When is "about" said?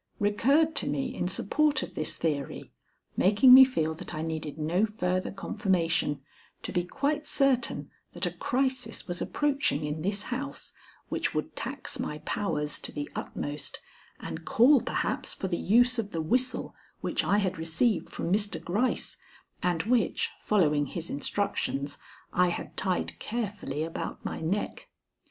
23.83-24.25